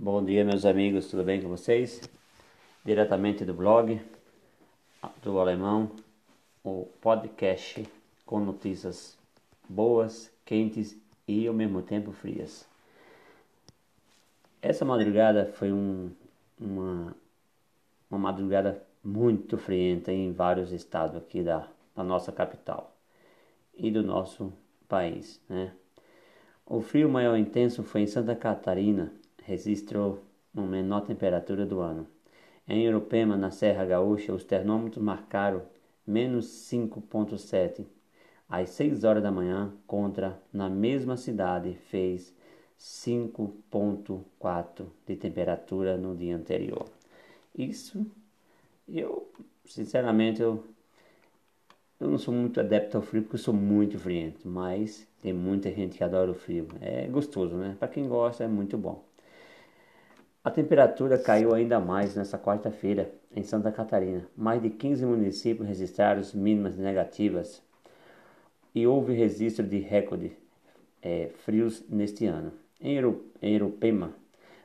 [0.00, 2.08] Bom dia, meus amigos, tudo bem com vocês?
[2.84, 4.00] Diretamente do blog
[5.20, 5.90] do Alemão,
[6.62, 7.84] o podcast
[8.24, 9.18] com notícias
[9.68, 12.64] boas, quentes e ao mesmo tempo frias.
[14.62, 16.12] Essa madrugada foi um,
[16.60, 17.16] uma,
[18.08, 22.96] uma madrugada muito frienta em vários estados aqui da, da nossa capital
[23.76, 24.52] e do nosso
[24.88, 25.72] país, né?
[26.64, 29.12] O frio maior intenso foi em Santa Catarina,
[29.48, 30.22] registrou
[30.54, 32.06] uma menor temperatura do ano.
[32.68, 35.62] Em Europema, na Serra Gaúcha, os termômetros marcaram
[36.06, 37.86] menos 5,7
[38.48, 42.34] às 6 horas da manhã, contra, na mesma cidade, fez
[42.78, 46.86] 5,4 de temperatura no dia anterior.
[47.56, 48.06] Isso,
[48.88, 49.28] eu,
[49.66, 50.64] sinceramente, eu,
[52.00, 55.70] eu não sou muito adepto ao frio porque eu sou muito friento, mas tem muita
[55.72, 56.68] gente que adora o frio.
[56.80, 57.76] É gostoso, né?
[57.78, 59.04] Para quem gosta, é muito bom.
[60.48, 64.26] A temperatura caiu ainda mais nesta quarta-feira em Santa Catarina.
[64.34, 67.62] Mais de 15 municípios registraram mínimas negativas
[68.74, 70.32] e houve registro de recorde
[71.02, 72.50] é, frios neste ano.
[72.80, 72.98] Em
[73.42, 74.14] Europema,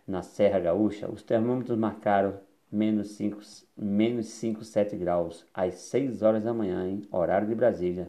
[0.07, 2.35] na Serra Gaúcha, os termômetros marcaram
[2.71, 3.41] menos 5,
[3.75, 8.07] menos 5, 7 graus às 6 horas da manhã, em horário de Brasília.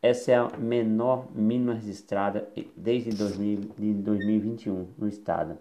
[0.00, 5.58] Essa é a menor mínima registrada desde 2000, de 2021 no estado.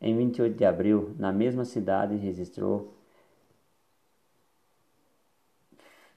[0.00, 2.94] Em 28 de abril, na mesma cidade, registrou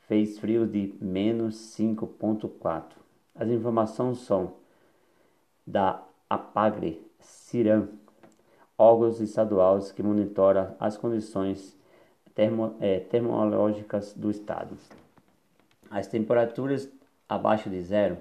[0.08, 2.94] fez frios de menos 5,4.
[3.36, 4.54] As informações são
[5.66, 7.90] da APAGRE, CIRAM,
[8.78, 11.76] órgãos estaduais que monitoram as condições
[12.36, 14.78] termo, é, termológicas do estado.
[15.90, 16.90] As temperaturas
[17.28, 18.18] abaixo de zero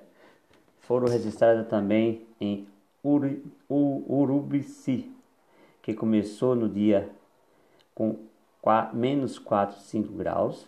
[0.81, 2.67] foram registradas também em
[3.03, 5.11] Uri, Urubici,
[5.83, 7.11] que começou no dia
[7.95, 8.17] com
[8.63, 10.67] 4, menos 4, 5 graus,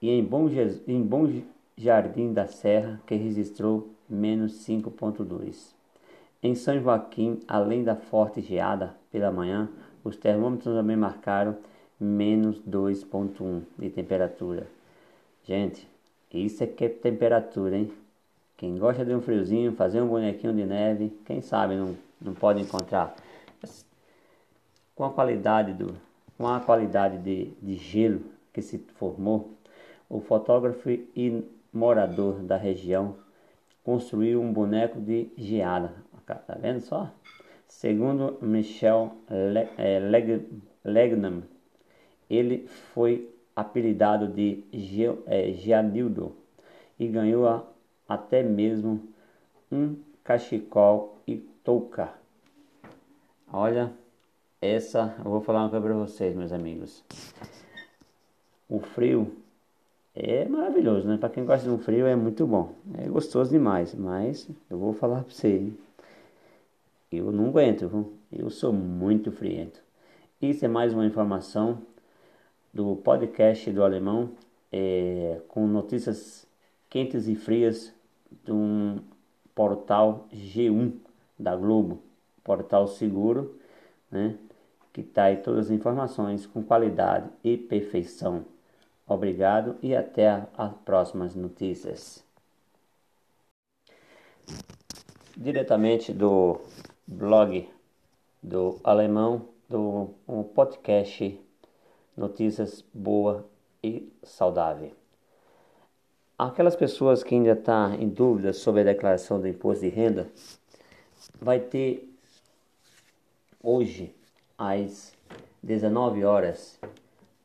[0.00, 0.48] e em Bom,
[0.86, 1.42] em Bom
[1.76, 5.72] Jardim da Serra, que registrou menos 5,2.
[6.42, 9.68] Em São Joaquim, além da forte geada pela manhã,
[10.04, 11.56] os termômetros também marcaram
[11.98, 14.66] menos 2,1 de temperatura.
[15.44, 15.88] Gente,
[16.30, 17.90] isso é que é temperatura, hein?
[18.58, 22.60] Quem gosta de um friozinho, fazer um bonequinho de neve, quem sabe não, não pode
[22.60, 23.16] encontrar
[24.94, 25.94] com a qualidade, do,
[26.36, 28.22] com a qualidade de, de gelo
[28.52, 29.54] que se formou,
[30.08, 33.16] o fotógrafo e morador da região
[33.82, 35.92] construiu um boneco de geada.
[36.26, 37.10] Tá vendo só?
[37.66, 39.12] Segundo Michel
[39.76, 39.98] é,
[40.84, 41.42] Legnam,
[42.30, 45.50] ele foi apelidado de Ge, é,
[46.98, 47.64] e ganhou a,
[48.08, 49.08] até mesmo
[49.70, 52.14] um cachecol e touca.
[53.52, 53.92] Olha,
[54.64, 57.04] essa eu vou falar uma coisa para vocês, meus amigos.
[58.66, 59.36] O frio
[60.14, 61.18] é maravilhoso, né?
[61.18, 62.72] Para quem gosta de um frio é muito bom.
[62.96, 65.70] É gostoso demais, mas eu vou falar para você.
[67.12, 68.12] Eu não aguento, viu?
[68.32, 69.80] eu sou muito friento.
[70.40, 71.82] Isso é mais uma informação
[72.72, 74.30] do podcast do Alemão
[74.72, 76.46] é, com notícias
[76.88, 77.92] quentes e frias
[78.42, 78.98] de um
[79.54, 80.92] portal G1
[81.38, 82.02] da Globo,
[82.42, 83.54] portal seguro,
[84.10, 84.36] né?
[84.94, 88.46] Que está aí todas as informações com qualidade e perfeição.
[89.06, 92.24] Obrigado e até as próximas notícias.
[95.36, 96.60] Diretamente do
[97.08, 97.68] blog
[98.40, 101.40] do alemão do um podcast
[102.16, 103.44] Notícias Boa
[103.82, 104.92] e Saudável.
[106.38, 110.28] Aquelas pessoas que ainda estão tá em dúvida sobre a declaração do imposto de renda,
[111.40, 112.08] vai ter
[113.60, 114.14] hoje
[114.56, 115.12] às
[115.62, 116.78] 19 horas,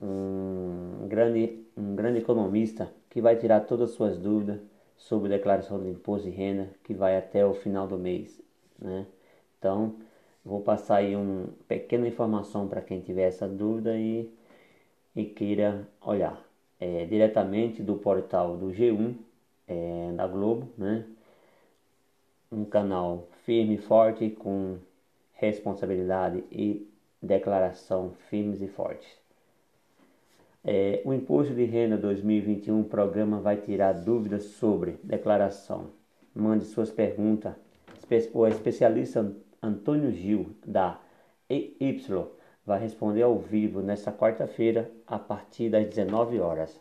[0.01, 4.59] um grande, um grande economista que vai tirar todas as suas dúvidas
[4.95, 8.41] sobre declaração do imposto de renda, que vai até o final do mês.
[8.77, 9.05] Né?
[9.57, 9.95] Então,
[10.43, 14.29] vou passar aí uma pequena informação para quem tiver essa dúvida e,
[15.15, 16.45] e queira olhar.
[16.81, 19.13] É, diretamente do portal do G1
[19.67, 21.05] é, da Globo, né?
[22.51, 24.77] um canal firme e forte com
[25.33, 26.89] responsabilidade e
[27.21, 29.07] declaração firmes e fortes.
[30.63, 35.87] É, o Imposto de Renda 2021 programa vai tirar dúvidas sobre declaração.
[36.35, 37.53] Mande suas perguntas.
[38.33, 39.31] O especialista
[39.61, 40.99] Antônio Gil, da
[41.49, 42.01] EY,
[42.65, 46.79] vai responder ao vivo nesta quarta-feira, a partir das 19 horas.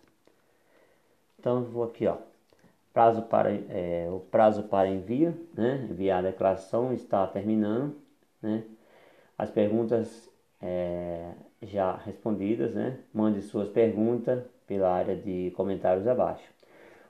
[1.39, 2.17] Então, vou aqui, ó.
[2.93, 5.87] Prazo para, é, o prazo para envio, né?
[5.89, 7.95] Enviar a declaração está terminando,
[8.43, 8.65] né?
[9.39, 10.29] As perguntas
[10.61, 11.31] é,
[11.63, 12.99] já respondidas, né?
[13.15, 16.53] Mande suas perguntas pela área de comentários abaixo.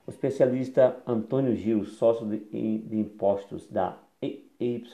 [0.06, 4.84] O especialista Antônio Gil, sócio de, impostos da EY,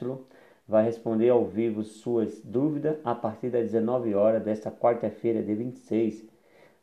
[0.67, 6.25] vai responder ao vivo suas dúvidas a partir das 19 horas desta quarta-feira, de 26.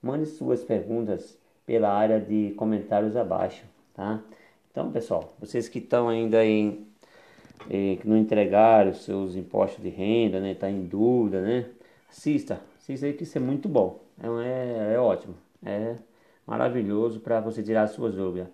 [0.02, 4.24] Mande suas perguntas pela área de comentários abaixo, tá?
[4.72, 6.88] Então, pessoal, vocês que estão ainda em,
[7.70, 11.66] em que não entregaram os seus impostos de renda, né, tá em dúvida, né?
[12.10, 15.36] Assista, assista aí que isso é muito bom, é, é, é ótimo,
[15.66, 15.96] é
[16.46, 18.50] maravilhoso para você tirar as suas dúvidas.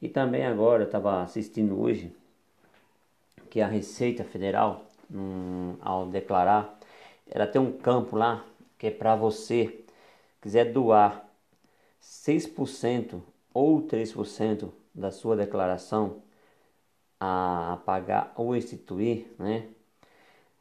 [0.00, 2.12] E também agora eu estava assistindo hoje
[3.50, 6.78] que a Receita Federal, hum, ao declarar,
[7.30, 8.44] ela tem um campo lá
[8.78, 9.80] que é para você
[10.42, 11.24] quiser doar
[12.00, 13.22] 6%
[13.52, 16.23] ou 3% da sua declaração
[17.20, 19.68] a pagar ou instituir, né?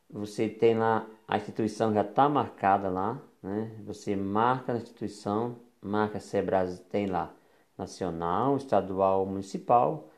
[0.09, 3.71] Você tem lá, a instituição já está marcada lá, né?
[3.85, 7.33] Você marca na instituição, marca Sebras, tem lá
[7.77, 10.09] nacional, estadual, municipal.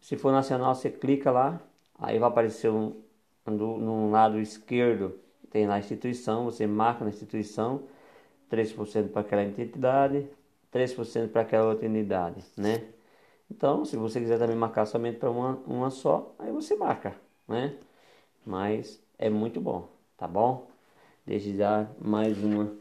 [0.00, 1.60] Se for nacional, você clica lá,
[1.98, 2.94] Aí vai aparecer um,
[3.46, 5.18] no, no lado esquerdo,
[5.50, 7.82] tem lá a instituição, você marca na instituição,
[8.50, 10.28] 3% para aquela entidade,
[10.70, 12.84] 3% para aquela outra unidade, né?
[13.50, 17.14] Então, se você quiser também marcar somente para uma, uma só, aí você marca,
[17.48, 17.76] né?
[18.46, 20.68] Mas é muito bom, tá bom?
[21.26, 22.72] Desde já mais uma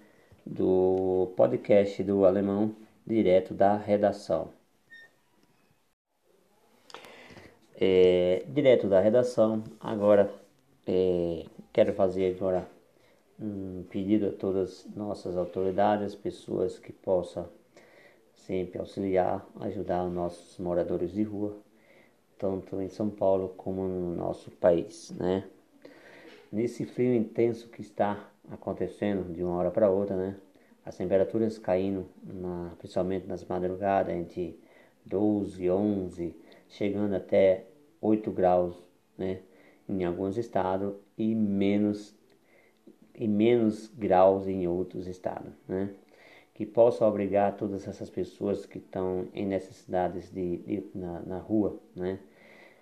[0.46, 2.76] do podcast do Alemão,
[3.08, 4.50] direto da redação.
[7.76, 9.64] é, direto da redação.
[9.80, 10.32] Agora
[10.88, 12.68] é, quero fazer agora
[13.40, 17.48] um pedido a todas nossas autoridades, pessoas que possam
[18.36, 21.58] sempre auxiliar, ajudar os nossos moradores de rua,
[22.38, 25.46] tanto em São Paulo como no nosso país, né?
[26.52, 30.36] Nesse frio intenso que está acontecendo de uma hora para outra, né?
[30.86, 34.60] As temperaturas caindo, na, principalmente nas madrugadas, entre
[35.06, 36.36] 12, 11,
[36.70, 37.66] chegando até
[38.02, 38.76] 8 graus,
[39.18, 39.40] né,
[39.88, 42.16] em alguns estados e menos
[43.18, 45.90] e menos graus em outros estados, né?
[46.56, 51.80] Que possa obrigar todas essas pessoas que estão em necessidades de, de na, na rua,
[51.96, 52.19] né?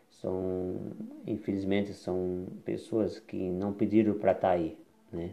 [0.10, 0.94] São,
[1.28, 4.78] infelizmente, são pessoas que não pediram para estar tá aí,
[5.12, 5.32] né?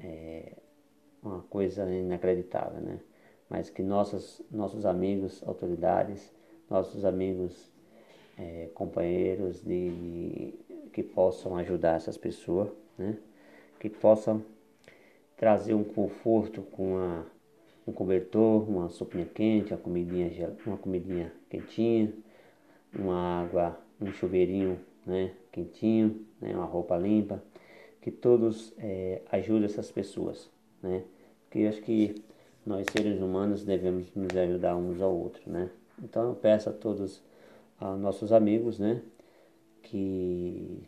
[0.00, 0.52] É
[1.22, 3.00] uma coisa inacreditável, né?
[3.50, 6.32] Mas que nossos, nossos amigos, autoridades,
[6.70, 7.70] nossos amigos
[8.38, 10.54] é, companheiros de, de,
[10.92, 13.18] que possam ajudar essas pessoas, né?
[13.78, 14.42] que possam
[15.36, 17.26] trazer um conforto com uma,
[17.86, 22.12] um cobertor, uma sopinha quente, uma comidinha, uma comidinha quentinha,
[22.98, 27.42] uma água, um chuveirinho né, quentinho, né, uma roupa limpa,
[28.00, 30.50] que todos é, ajudem essas pessoas,
[30.82, 31.02] né?
[31.44, 32.22] Porque eu acho que
[32.66, 35.70] nós seres humanos devemos nos ajudar uns ao outro, né?
[36.02, 37.22] Então eu peço a todos
[37.80, 39.00] a nossos amigos, né?
[39.82, 40.82] Que,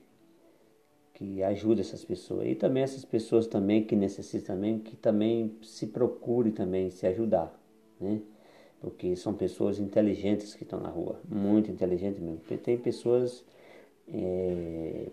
[1.17, 2.47] que ajuda essas pessoas.
[2.47, 7.59] E também essas pessoas também que necessitam também, que também se procure também se ajudar,
[7.99, 8.21] né?
[8.83, 12.37] Porque são pessoas inteligentes que estão na rua, muito inteligentes mesmo.
[12.41, 13.43] Porque tem pessoas
[14.07, 15.09] é,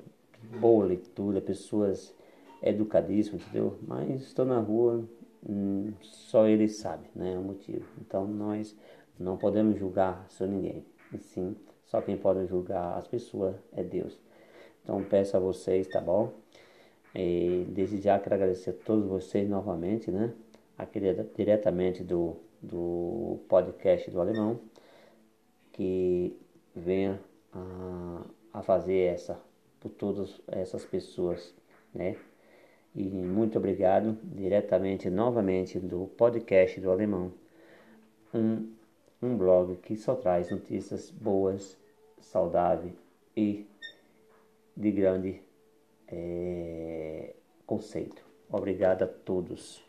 [0.60, 2.14] boa leitura, pessoas
[2.62, 3.78] educadíssimas, entendeu?
[3.88, 5.08] Mas estão na rua,
[5.48, 7.38] hum, só eles sabem, né?
[7.38, 7.86] O motivo.
[8.02, 8.76] Então nós
[9.18, 10.84] não podemos julgar só ninguém.
[11.14, 11.56] E sim,
[11.86, 14.20] só quem pode julgar as pessoas é Deus.
[14.84, 16.32] Então peço a vocês, tá bom?
[17.16, 20.34] E desde já quero agradecer a todos vocês novamente, né?
[20.78, 21.00] Aqui
[21.36, 24.60] diretamente do, do podcast do Alemão,
[25.72, 26.36] que
[26.76, 27.20] venha
[27.54, 28.22] a,
[28.54, 29.40] a fazer essa
[29.80, 31.54] por todas essas pessoas,
[31.94, 32.16] né?
[32.96, 37.32] E muito obrigado diretamente novamente do podcast do Alemão.
[38.34, 38.74] Um
[39.24, 41.78] um blog que só traz notícias boas,
[42.20, 42.94] saudáveis
[43.38, 43.66] e
[44.76, 45.42] de grande
[46.08, 48.24] é, conceito.
[48.50, 49.84] Obrigado a todos.